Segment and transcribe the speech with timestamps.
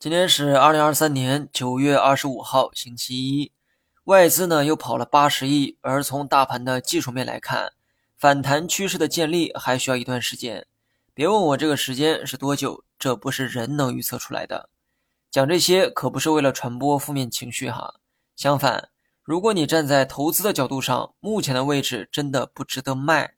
[0.00, 3.50] 今天是二零二三年九月二十五号，星期一，
[4.04, 5.76] 外资呢又跑了八十亿。
[5.80, 7.72] 而从大盘的技术面来看，
[8.16, 10.64] 反弹趋势的建立还需要一段时间。
[11.12, 14.68] 别问我这个时间是多久，这不是人能预测出来的。
[15.32, 17.94] 讲这些可不是为了传播负面情绪哈。
[18.36, 18.90] 相反，
[19.24, 23.34] 如果你站在投资的角度上，目前的位置真的不值得卖。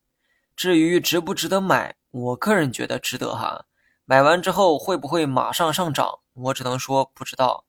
[0.54, 3.64] 至于值不值得买，我个人觉得值得哈。
[4.10, 6.18] 买完之后会不会马上上涨？
[6.32, 7.64] 我只能说不知道。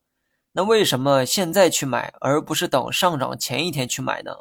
[0.53, 4.37] 那为什么现在去买，而不是等上涨前一天去买呢？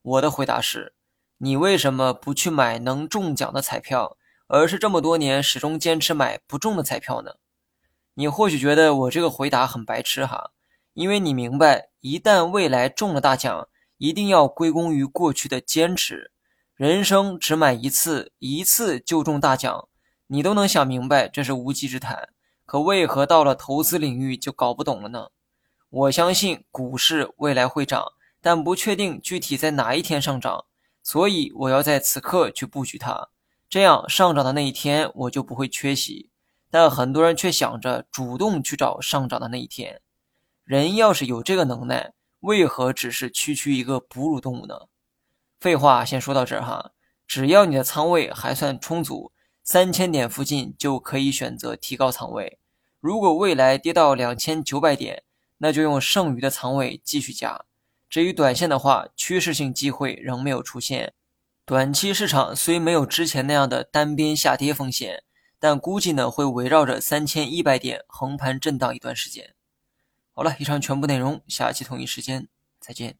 [0.00, 0.94] 我的回答是：
[1.36, 7.32] 你为什么不去买能中奖的彩票，而是这么多年始终坚持买不中的彩票呢？
[8.14, 10.52] 你或许觉得我这个回答很白痴哈，
[10.94, 16.32] 因为你明白，一旦未来中了大奖，一定要归功于过去的坚持。
[16.74, 19.87] 人生只买一次，一次就中大奖，
[20.30, 22.28] 你都能想明白，这是无稽之谈。
[22.66, 25.28] 可为何到了投资领域就搞不懂了呢？
[25.88, 30.66] 我相信股市未来会涨，但不确定具体在哪一天上涨，
[31.02, 33.30] 所以我要在此刻去布局它，
[33.70, 36.28] 这样上涨的那一天我就不会缺席。
[36.70, 40.02] 但很多人却想着主动去找上涨的那一天。
[40.64, 44.74] 人要是有这个能耐，为何只是区区一个哺乳动物呢？
[45.58, 46.90] 废话先说到这儿哈，
[47.26, 49.32] 只要你的仓位还算充足。
[49.70, 52.58] 三千点附近就可以选择提高仓位，
[53.00, 55.24] 如果未来跌到两千九百点，
[55.58, 57.66] 那就用剩余的仓位继续加。
[58.08, 61.12] 至于短线的话，趋势性机会仍没有出现，
[61.66, 65.22] 短期市场虽没有之前那样的单边下跌风险，
[65.60, 69.54] 但估计呢会围绕着三千一百点横盘震荡一段时间。
[70.32, 72.48] 好了，以上全部内容，下期同一时间
[72.80, 73.18] 再见。